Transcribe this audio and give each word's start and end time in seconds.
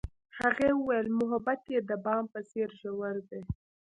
هغې 0.39 0.69
وویل 0.73 1.07
محبت 1.19 1.61
یې 1.73 1.79
د 1.89 1.91
بام 2.03 2.23
په 2.33 2.39
څېر 2.49 2.69
ژور 2.81 3.15
دی. 3.29 3.41